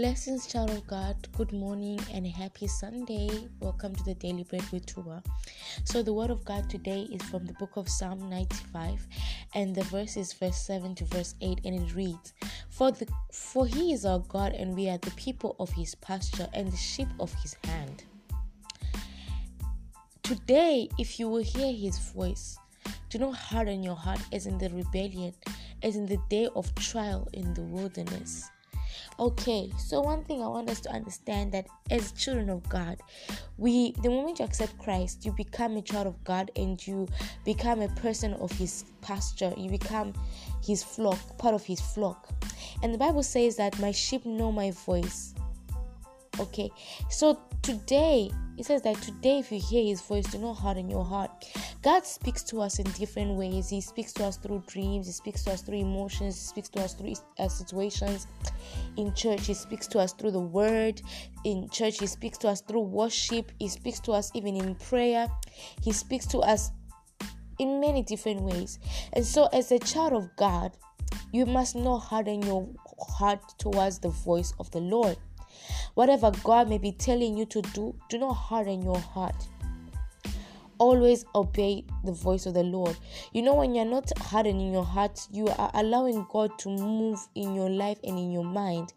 Blessings, 0.00 0.46
child 0.46 0.70
of 0.70 0.86
God. 0.86 1.14
Good 1.36 1.52
morning 1.52 2.00
and 2.10 2.26
happy 2.26 2.66
Sunday. 2.66 3.28
Welcome 3.60 3.94
to 3.94 4.02
the 4.02 4.14
Daily 4.14 4.44
Bread 4.44 4.64
with 4.72 4.86
Tuba. 4.86 5.22
So, 5.84 6.02
the 6.02 6.14
word 6.14 6.30
of 6.30 6.42
God 6.42 6.70
today 6.70 7.02
is 7.12 7.22
from 7.24 7.44
the 7.44 7.52
book 7.52 7.76
of 7.76 7.86
Psalm 7.86 8.30
95, 8.30 9.06
and 9.54 9.74
the 9.74 9.84
verse 9.84 10.16
is 10.16 10.32
verse 10.32 10.56
7 10.56 10.94
to 10.94 11.04
verse 11.04 11.34
8, 11.42 11.60
and 11.66 11.82
it 11.82 11.94
reads, 11.94 12.32
For 12.70 12.90
the 12.90 13.06
for 13.30 13.66
he 13.66 13.92
is 13.92 14.06
our 14.06 14.20
God, 14.20 14.54
and 14.54 14.74
we 14.74 14.88
are 14.88 14.96
the 14.96 15.10
people 15.16 15.54
of 15.60 15.68
his 15.68 15.94
pasture 15.96 16.48
and 16.54 16.72
the 16.72 16.78
sheep 16.78 17.08
of 17.20 17.34
his 17.34 17.54
hand. 17.64 18.04
Today, 20.22 20.88
if 20.98 21.20
you 21.20 21.28
will 21.28 21.42
hear 21.42 21.74
his 21.74 21.98
voice, 21.98 22.56
do 23.10 23.18
not 23.18 23.34
harden 23.34 23.82
your 23.82 23.96
heart 23.96 24.20
as 24.32 24.46
in 24.46 24.56
the 24.56 24.70
rebellion, 24.70 25.34
as 25.82 25.94
in 25.94 26.06
the 26.06 26.22
day 26.30 26.48
of 26.56 26.74
trial 26.76 27.28
in 27.34 27.52
the 27.52 27.64
wilderness. 27.64 28.50
Okay, 29.18 29.70
so 29.78 30.00
one 30.00 30.24
thing 30.24 30.42
I 30.42 30.48
want 30.48 30.70
us 30.70 30.80
to 30.80 30.90
understand 30.90 31.52
that 31.52 31.66
as 31.90 32.12
children 32.12 32.50
of 32.50 32.68
God, 32.68 32.98
we 33.58 33.92
the 34.02 34.08
moment 34.08 34.38
you 34.38 34.44
accept 34.44 34.78
Christ, 34.78 35.24
you 35.24 35.32
become 35.32 35.76
a 35.76 35.82
child 35.82 36.06
of 36.06 36.22
God 36.24 36.50
and 36.56 36.84
you 36.86 37.06
become 37.44 37.82
a 37.82 37.88
person 37.88 38.34
of 38.34 38.50
his 38.52 38.84
pasture. 39.02 39.52
You 39.56 39.70
become 39.70 40.14
his 40.64 40.82
flock, 40.82 41.38
part 41.38 41.54
of 41.54 41.64
his 41.64 41.80
flock. 41.80 42.28
And 42.82 42.94
the 42.94 42.98
Bible 42.98 43.22
says 43.22 43.56
that 43.56 43.78
my 43.78 43.92
sheep 43.92 44.24
know 44.24 44.50
my 44.52 44.70
voice. 44.70 45.34
Okay, 46.38 46.70
so 47.10 47.40
today 47.62 48.30
it 48.60 48.66
says 48.66 48.82
that 48.82 49.00
today, 49.00 49.38
if 49.38 49.50
you 49.50 49.58
hear 49.58 49.82
his 49.82 50.02
voice, 50.02 50.26
do 50.26 50.38
not 50.38 50.52
harden 50.52 50.90
your 50.90 51.04
heart. 51.04 51.30
God 51.82 52.04
speaks 52.04 52.42
to 52.44 52.60
us 52.60 52.78
in 52.78 52.84
different 52.92 53.36
ways. 53.36 53.70
He 53.70 53.80
speaks 53.80 54.12
to 54.14 54.26
us 54.26 54.36
through 54.36 54.64
dreams, 54.66 55.06
He 55.06 55.12
speaks 55.12 55.42
to 55.44 55.52
us 55.52 55.62
through 55.62 55.78
emotions, 55.78 56.36
He 56.36 56.46
speaks 56.46 56.68
to 56.70 56.80
us 56.82 56.92
through 56.92 57.14
uh, 57.38 57.48
situations. 57.48 58.26
In 58.98 59.14
church, 59.14 59.46
He 59.46 59.54
speaks 59.54 59.86
to 59.88 59.98
us 59.98 60.12
through 60.12 60.32
the 60.32 60.40
word. 60.40 61.00
In 61.44 61.70
church, 61.70 62.00
He 62.00 62.06
speaks 62.06 62.36
to 62.38 62.48
us 62.48 62.60
through 62.60 62.82
worship. 62.82 63.50
He 63.58 63.68
speaks 63.68 63.98
to 64.00 64.12
us 64.12 64.30
even 64.34 64.56
in 64.56 64.74
prayer. 64.74 65.26
He 65.82 65.92
speaks 65.92 66.26
to 66.26 66.40
us 66.40 66.70
in 67.58 67.80
many 67.80 68.02
different 68.02 68.42
ways. 68.42 68.78
And 69.14 69.24
so, 69.24 69.48
as 69.54 69.72
a 69.72 69.78
child 69.78 70.12
of 70.12 70.36
God, 70.36 70.76
you 71.32 71.46
must 71.46 71.76
not 71.76 72.00
harden 72.00 72.42
your 72.42 72.68
heart 72.98 73.40
towards 73.58 74.00
the 74.00 74.10
voice 74.10 74.52
of 74.58 74.70
the 74.70 74.80
Lord. 74.80 75.16
Whatever 75.94 76.32
God 76.42 76.68
may 76.68 76.78
be 76.78 76.92
telling 76.92 77.36
you 77.36 77.46
to 77.46 77.62
do, 77.62 77.94
do 78.08 78.18
not 78.18 78.34
harden 78.34 78.82
your 78.82 78.98
heart. 78.98 79.48
Always 80.78 81.26
obey 81.34 81.84
the 82.04 82.12
voice 82.12 82.46
of 82.46 82.54
the 82.54 82.62
Lord. 82.62 82.96
You 83.32 83.42
know, 83.42 83.54
when 83.54 83.74
you're 83.74 83.84
not 83.84 84.10
hardening 84.18 84.72
your 84.72 84.84
heart, 84.84 85.20
you 85.30 85.46
are 85.46 85.70
allowing 85.74 86.26
God 86.30 86.58
to 86.60 86.70
move 86.70 87.20
in 87.34 87.54
your 87.54 87.68
life 87.68 87.98
and 88.02 88.18
in 88.18 88.32
your 88.32 88.44
mind. 88.44 88.94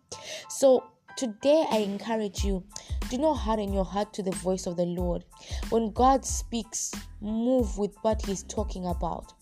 So, 0.47 0.85
today 1.17 1.65
I 1.69 1.77
encourage 1.79 2.43
you 2.43 2.63
do 3.09 3.17
not 3.17 3.35
harden 3.35 3.71
your 3.73 3.85
heart 3.85 4.11
to 4.13 4.23
the 4.23 4.31
voice 4.31 4.65
of 4.65 4.77
the 4.77 4.85
Lord. 4.85 5.23
When 5.69 5.91
God 5.91 6.25
speaks, 6.25 6.91
move 7.21 7.77
with 7.77 7.95
what 8.01 8.25
He's 8.25 8.43
talking 8.43 8.87
about. 8.87 9.33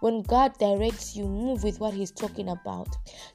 When 0.00 0.22
God 0.22 0.56
directs 0.58 1.16
you, 1.16 1.24
move 1.24 1.64
with 1.64 1.80
what 1.80 1.94
He's 1.94 2.10
talking 2.10 2.50
about. 2.50 2.88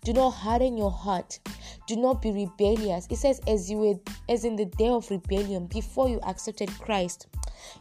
Do 0.04 0.14
not 0.14 0.32
harden 0.32 0.78
your 0.78 0.92
heart. 0.92 1.40
Do 1.88 1.96
not 1.96 2.22
be 2.22 2.32
rebellious. 2.32 3.08
It 3.10 3.18
says, 3.18 3.42
as 3.48 3.70
you 3.70 3.78
were, 3.78 3.96
as 4.30 4.46
in 4.46 4.56
the 4.56 4.66
day 4.66 4.88
of 4.88 5.10
rebellion, 5.12 5.68
before 5.68 6.08
you 6.10 6.20
accepted 6.22 6.70
Christ, 6.80 7.28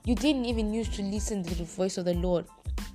you 0.05 0.15
didn't 0.15 0.47
even 0.47 0.75
used 0.75 0.95
to 0.95 1.03
listen 1.03 1.43
to 1.45 1.55
the 1.55 1.65
voice 1.65 1.99
of 1.99 2.05
the 2.05 2.15
Lord. 2.15 2.47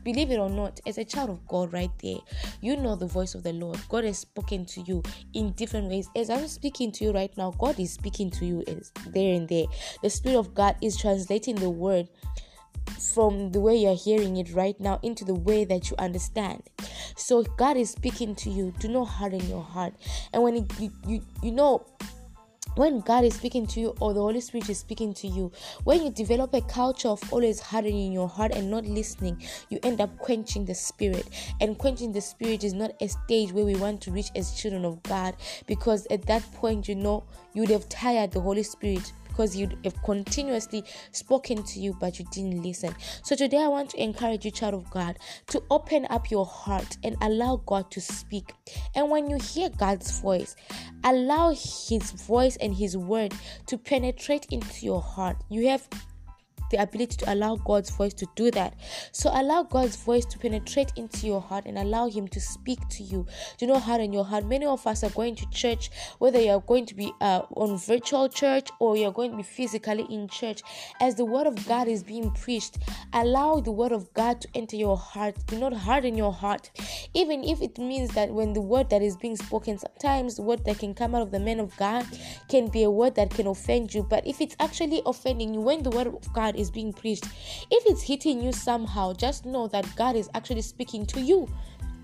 Believe 0.03 0.31
it 0.31 0.39
or 0.39 0.49
not, 0.49 0.79
as 0.85 0.97
a 0.97 1.03
child 1.03 1.29
of 1.29 1.45
God, 1.47 1.73
right 1.73 1.91
there, 2.01 2.17
you 2.61 2.77
know 2.77 2.95
the 2.95 3.07
voice 3.07 3.35
of 3.35 3.43
the 3.43 3.51
Lord. 3.51 3.77
God 3.89 4.05
has 4.05 4.19
spoken 4.19 4.65
to 4.65 4.81
you 4.81 5.03
in 5.33 5.51
different 5.53 5.89
ways. 5.89 6.09
As 6.15 6.29
I'm 6.29 6.47
speaking 6.47 6.91
to 6.93 7.03
you 7.05 7.11
right 7.11 7.35
now, 7.37 7.51
God 7.51 7.77
is 7.79 7.91
speaking 7.91 8.31
to 8.31 8.45
you 8.45 8.63
there 9.07 9.35
and 9.35 9.47
there. 9.49 9.65
The 10.01 10.09
Spirit 10.09 10.37
of 10.37 10.53
God 10.53 10.77
is 10.81 10.95
translating 10.95 11.55
the 11.55 11.69
word 11.69 12.07
from 12.99 13.51
the 13.51 13.59
way 13.59 13.75
you're 13.75 13.95
hearing 13.95 14.37
it 14.37 14.53
right 14.53 14.79
now 14.79 14.99
into 15.03 15.25
the 15.25 15.35
way 15.35 15.65
that 15.65 15.89
you 15.89 15.95
understand. 15.99 16.63
So 17.15 17.43
God 17.43 17.77
is 17.77 17.91
speaking 17.91 18.35
to 18.35 18.49
you. 18.49 18.73
Do 18.79 18.87
not 18.87 19.05
harden 19.05 19.47
your 19.49 19.63
heart. 19.63 19.93
And 20.33 20.43
when 20.43 20.55
it, 20.57 20.79
you, 20.79 20.91
you 21.07 21.21
you 21.41 21.51
know 21.51 21.85
when 22.77 22.99
God 22.99 23.23
is 23.23 23.33
speaking 23.33 23.65
to 23.67 23.79
you 23.79 23.95
or 23.99 24.13
the 24.13 24.21
Holy 24.21 24.39
Spirit 24.39 24.69
is 24.69 24.77
speaking 24.77 25.11
to 25.15 25.27
you, 25.27 25.51
when 25.83 26.03
you 26.03 26.11
develop 26.11 26.53
a 26.53 26.61
culture 26.61 27.07
of 27.07 27.21
always 27.33 27.59
hardening 27.59 28.11
your 28.11 28.27
heart 28.27 28.51
and 28.51 28.69
not 28.69 28.85
listening, 28.85 29.41
you 29.69 29.79
end 29.81 29.99
up 29.99 30.15
quenching 30.19 30.63
the 30.63 30.75
Spirit. 30.75 31.27
And 31.59 31.77
quenching 31.77 32.11
the 32.11 32.21
Spirit 32.21 32.63
is 32.63 32.73
not 32.73 32.91
a 33.01 33.07
stage 33.07 33.51
where 33.51 33.65
we 33.65 33.75
want 33.75 34.01
to 34.01 34.11
reach 34.11 34.29
as 34.35 34.53
children 34.53 34.85
of 34.85 35.01
God 35.01 35.35
because 35.65 36.05
at 36.11 36.27
that 36.27 36.43
point, 36.53 36.87
you 36.87 36.93
know, 36.93 37.23
you 37.53 37.61
would 37.61 37.71
have 37.71 37.89
tired 37.89 38.31
the 38.31 38.41
Holy 38.41 38.63
Spirit 38.63 39.11
because 39.37 39.55
you 39.55 39.69
have 39.83 40.01
continuously 40.01 40.83
spoken 41.11 41.61
to 41.61 41.79
you 41.79 41.95
but 41.99 42.17
you 42.17 42.25
didn't 42.31 42.63
listen. 42.63 42.95
So 43.23 43.35
today 43.35 43.61
I 43.61 43.67
want 43.67 43.91
to 43.91 44.01
encourage 44.01 44.45
you, 44.45 44.51
child 44.51 44.73
of 44.73 44.89
God, 44.89 45.19
to 45.47 45.61
open 45.69 46.07
up 46.09 46.31
your 46.31 46.45
heart 46.45 46.97
and 47.03 47.15
allow 47.21 47.61
God 47.67 47.91
to 47.91 48.01
speak. 48.01 48.53
And 48.95 49.11
when 49.11 49.29
you 49.29 49.37
hear 49.37 49.69
God's 49.69 50.19
voice, 50.19 50.55
allow 51.03 51.51
His 51.51 52.11
voice 52.27 52.57
and 52.57 52.73
His 52.73 52.97
word 52.97 53.31
to 53.67 53.77
penetrate 53.77 54.47
into 54.49 54.85
your 54.85 55.01
heart. 55.01 55.37
You 55.49 55.67
have 55.69 55.87
the 56.71 56.81
ability 56.81 57.17
to 57.17 57.33
allow 57.33 57.55
God's 57.55 57.89
voice 57.89 58.13
to 58.15 58.27
do 58.35 58.51
that. 58.51 58.75
So 59.11 59.29
allow 59.33 59.63
God's 59.63 59.95
voice 59.95 60.25
to 60.25 60.39
penetrate 60.39 60.91
into 60.95 61.27
your 61.27 61.41
heart 61.41 61.65
and 61.65 61.77
allow 61.77 62.09
Him 62.09 62.27
to 62.29 62.39
speak 62.39 62.79
to 62.89 63.03
you. 63.03 63.25
Do 63.57 63.67
not 63.67 63.83
harden 63.83 64.13
your 64.13 64.25
heart. 64.25 64.45
Many 64.45 64.65
of 64.65 64.85
us 64.85 65.03
are 65.03 65.09
going 65.11 65.35
to 65.35 65.49
church, 65.49 65.89
whether 66.19 66.39
you 66.39 66.51
are 66.51 66.61
going 66.61 66.85
to 66.87 66.95
be 66.95 67.11
uh, 67.21 67.41
on 67.55 67.77
virtual 67.77 68.29
church 68.29 68.69
or 68.79 68.97
you're 68.97 69.11
going 69.11 69.31
to 69.31 69.37
be 69.37 69.43
physically 69.43 70.05
in 70.09 70.27
church. 70.27 70.61
As 70.99 71.15
the 71.15 71.25
word 71.25 71.47
of 71.47 71.67
God 71.67 71.87
is 71.87 72.03
being 72.03 72.31
preached, 72.31 72.77
allow 73.13 73.59
the 73.59 73.71
word 73.71 73.91
of 73.91 74.13
God 74.13 74.41
to 74.41 74.47
enter 74.55 74.75
your 74.75 74.97
heart. 74.97 75.35
Do 75.47 75.59
not 75.59 75.73
harden 75.73 76.15
your 76.15 76.33
heart, 76.33 76.71
even 77.13 77.43
if 77.43 77.61
it 77.61 77.77
means 77.77 78.11
that 78.11 78.29
when 78.29 78.53
the 78.53 78.61
word 78.61 78.89
that 78.89 79.01
is 79.01 79.17
being 79.17 79.37
spoken, 79.37 79.77
sometimes 79.77 80.39
word 80.39 80.65
that 80.65 80.79
can 80.79 80.93
come 80.93 81.15
out 81.15 81.21
of 81.21 81.31
the 81.31 81.39
man 81.39 81.59
of 81.59 81.75
God 81.77 82.05
can 82.49 82.67
be 82.67 82.83
a 82.83 82.91
word 82.91 83.15
that 83.15 83.29
can 83.29 83.47
offend 83.47 83.93
you. 83.93 84.03
But 84.03 84.25
if 84.25 84.41
it's 84.41 84.55
actually 84.59 85.01
offending 85.05 85.53
you, 85.53 85.61
when 85.61 85.83
the 85.83 85.89
word 85.89 86.07
of 86.07 86.33
God 86.33 86.55
is 86.57 86.71
being 86.71 86.91
preached, 86.91 87.25
if 87.71 87.85
it's 87.85 88.01
hitting 88.01 88.41
you 88.41 88.51
somehow, 88.51 89.13
just 89.13 89.45
know 89.45 89.67
that 89.67 89.85
God 89.95 90.15
is 90.15 90.29
actually 90.33 90.61
speaking 90.61 91.05
to 91.07 91.21
you. 91.21 91.47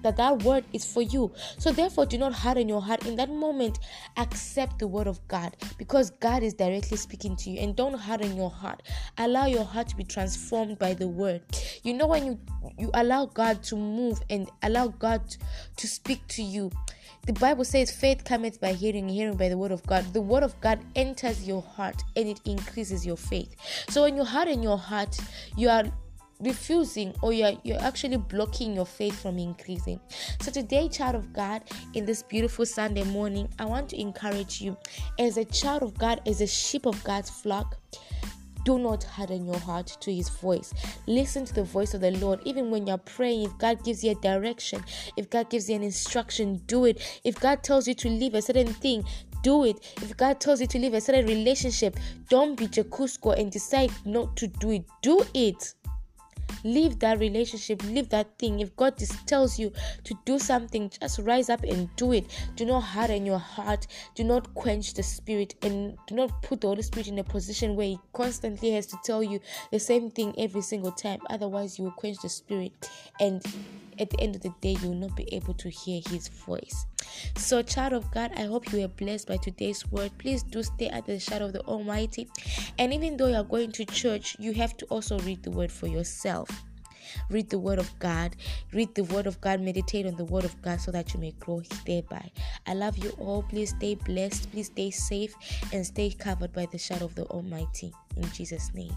That 0.04 0.18
that 0.18 0.44
word 0.44 0.64
is 0.74 0.86
for 0.86 1.02
you. 1.02 1.32
So 1.58 1.72
therefore, 1.72 2.06
do 2.06 2.18
not 2.18 2.34
harden 2.34 2.70
your 2.70 2.82
heart 2.82 3.06
in 3.06 3.16
that 3.16 3.30
moment. 3.30 3.80
Accept 4.18 4.80
the 4.80 4.88
word 4.88 5.08
of 5.08 5.26
God 5.28 5.56
because 5.78 6.12
God 6.12 6.44
is 6.44 6.54
directly 6.54 6.98
speaking 6.98 7.36
to 7.38 7.50
you, 7.50 7.60
and 7.60 7.76
don't 7.76 7.94
harden 7.94 8.36
your 8.36 8.50
heart. 8.50 8.84
Allow 9.18 9.48
your 9.48 9.66
heart 9.66 9.88
to 9.90 9.96
be 9.96 10.04
transformed 10.04 10.78
by 10.80 10.94
the 10.94 11.08
word. 11.08 11.42
You 11.84 11.94
know 11.94 12.08
when 12.08 12.26
you 12.26 12.40
you 12.78 12.92
allow 12.94 13.26
God 13.26 13.64
to 13.64 13.76
move 13.76 14.22
and 14.30 14.50
allow 14.62 14.88
God 14.88 15.22
to 15.78 15.88
speak 15.88 16.26
to 16.30 16.44
you 16.44 16.72
the 17.26 17.34
Bible 17.34 17.64
says 17.64 17.90
faith 17.90 18.26
cometh 18.26 18.60
by 18.60 18.74
hearing, 18.74 19.08
hearing 19.08 19.38
by 19.38 19.48
the 19.48 19.58
word 19.58 19.72
of 19.72 19.82
God. 19.84 20.04
The 20.14 20.22
word 20.22 20.44
of 20.44 20.60
God 20.60 20.80
enters 20.94 21.48
your 21.48 21.62
heart 21.62 22.04
and 22.18 22.28
it 22.28 22.42
increases 22.44 23.06
your 23.06 23.16
faith. 23.16 23.56
So 23.90 24.04
when 24.04 24.18
you 24.18 24.26
harden 24.26 24.62
your 24.62 24.78
heart, 24.78 25.18
you 25.56 25.70
are 25.70 25.86
refusing 26.44 27.14
or 27.22 27.34
you're, 27.34 27.54
you're 27.64 27.82
actually 27.82 28.18
blocking 28.18 28.74
your 28.74 28.86
faith 28.86 29.20
from 29.22 29.38
increasing 29.38 30.00
so 30.42 30.52
today 30.52 30.88
child 30.88 31.16
of 31.16 31.32
god 31.34 31.62
in 31.94 32.06
this 32.06 32.24
beautiful 32.24 32.66
sunday 32.66 33.04
morning 33.06 33.48
i 33.60 33.66
want 33.66 33.90
to 33.90 34.00
encourage 34.00 34.62
you 34.62 34.76
as 35.20 35.38
a 35.38 35.46
child 35.46 35.84
of 35.84 35.98
god 35.98 36.22
as 36.28 36.42
a 36.42 36.48
sheep 36.48 36.86
of 36.86 37.02
god's 37.04 37.30
flock 37.30 37.78
do 38.66 38.80
not 38.80 39.04
harden 39.04 39.46
your 39.46 39.60
heart 39.60 39.88
to 40.00 40.14
his 40.14 40.30
voice. 40.30 40.74
Listen 41.06 41.44
to 41.44 41.54
the 41.54 41.64
voice 41.64 41.94
of 41.94 42.00
the 42.00 42.12
Lord. 42.12 42.40
Even 42.46 42.72
when 42.72 42.88
you're 42.88 42.98
praying, 42.98 43.44
if 43.44 43.58
God 43.58 43.84
gives 43.84 44.04
you 44.04 44.12
a 44.12 44.16
direction, 44.16 44.84
if 45.18 45.30
God 45.30 45.50
gives 45.50 45.70
you 45.70 45.76
an 45.76 45.84
instruction, 45.84 46.62
do 46.66 46.86
it. 46.86 47.22
If 47.26 47.40
God 47.40 47.64
tells 47.64 47.88
you 47.88 47.94
to 47.96 48.10
leave 48.10 48.36
a 48.36 48.42
certain 48.42 48.74
thing, 48.74 49.04
do 49.42 49.66
it. 49.66 49.94
If 50.02 50.16
God 50.16 50.40
tells 50.40 50.62
you 50.62 50.68
to 50.68 50.80
leave 50.80 50.94
a 50.94 51.02
certain 51.02 51.26
relationship, 51.26 51.98
don't 52.30 52.56
be 52.56 52.68
Jacusko 52.68 53.38
and 53.38 53.52
decide 53.52 53.92
not 54.06 54.36
to 54.38 54.48
do 54.48 54.72
it. 54.72 54.86
Do 55.02 55.22
it 55.34 55.74
leave 56.64 57.00
that 57.00 57.20
relationship 57.20 57.84
leave 57.84 58.10
that 58.10 58.38
thing. 58.40 58.60
If 58.60 58.76
god 58.76 58.98
just 58.98 59.28
tells 59.28 59.60
you 59.60 59.72
to 60.04 60.16
do 60.26 60.40
something 60.40 60.90
just 60.90 61.20
rise 61.20 61.50
up 61.50 61.64
and 61.64 61.94
do 61.96 62.14
it. 62.14 62.26
Do 62.56 62.66
not 62.66 62.82
harden 62.82 63.26
your 63.26 63.40
heart. 63.40 63.88
Do 64.16 64.24
not 64.24 64.54
quench 64.54 64.94
the 64.94 65.04
spirit 65.04 65.56
and 65.62 65.98
do 66.08 66.16
not 66.16 66.42
put 66.42 66.62
the 66.62 66.68
holy 66.68 66.82
spirit 66.82 67.08
in 67.08 67.20
a 67.20 67.24
position 67.24 67.76
where 67.76 67.88
he 67.88 68.00
constantly 68.14 68.72
has 68.72 68.86
to 68.88 68.98
tell 69.04 69.24
you 69.24 69.40
the 69.72 69.80
same 69.80 70.12
thing 70.12 70.34
every 70.38 70.62
single 70.62 70.92
time. 70.92 71.20
Otherwise 71.30 71.78
you 71.78 71.86
will 71.86 71.92
quench 71.92 72.18
the 72.22 72.30
spirit 72.30 72.90
and 73.20 73.44
at 74.00 74.10
the 74.10 74.20
end 74.20 74.36
of 74.36 74.42
the 74.42 74.54
day 74.62 74.76
you 74.82 74.90
will 74.90 74.96
not 74.96 75.16
be 75.16 75.32
able 75.34 75.54
to 75.54 75.70
hear 75.70 76.02
his 76.10 76.28
voice 76.28 76.86
so 77.36 77.62
child 77.62 77.94
of 77.94 78.10
god 78.12 78.32
i 78.38 78.44
hope 78.44 78.72
you 78.72 78.80
were 78.82 78.88
blessed 78.88 79.28
by 79.28 79.38
today's 79.38 79.90
word 79.92 80.12
please 80.18 80.44
do 80.44 80.64
stay 80.64 80.88
at 80.90 81.06
the 81.06 81.20
shadow 81.20 81.46
of 81.46 81.54
the 81.54 81.62
almighty 81.62 82.28
and 82.80 82.94
even 82.94 83.18
though 83.18 83.28
you 83.28 83.36
are 83.36 83.44
going 83.44 83.72
to 83.72 83.86
church 83.86 84.36
you 84.40 84.54
have 84.54 84.76
to 84.78 84.86
also 84.88 85.18
read 85.20 85.42
the 85.44 85.52
word 85.52 85.72
for 85.72 85.88
yourself 85.88 86.50
Read 87.30 87.50
the 87.50 87.60
Word 87.60 87.80
of 87.80 87.98
God. 88.00 88.36
Read 88.72 88.96
the 88.96 89.04
Word 89.04 89.28
of 89.28 89.40
God. 89.42 89.62
Meditate 89.62 90.06
on 90.06 90.16
the 90.16 90.26
Word 90.26 90.46
of 90.46 90.60
God 90.62 90.82
so 90.82 90.92
that 90.92 91.14
you 91.14 91.20
may 91.20 91.32
grow 91.40 91.62
thereby. 91.86 92.32
I 92.66 92.74
love 92.74 92.98
you 92.98 93.12
all. 93.20 93.44
Please 93.44 93.70
stay 93.72 93.96
blessed. 93.96 94.52
Please 94.52 94.68
stay 94.68 94.92
safe 94.92 95.36
and 95.72 95.86
stay 95.86 96.12
covered 96.12 96.54
by 96.54 96.68
the 96.72 96.78
shadow 96.78 97.06
of 97.06 97.16
the 97.16 97.26
Almighty. 97.26 97.94
In 98.18 98.30
Jesus' 98.32 98.74
name. 98.74 98.96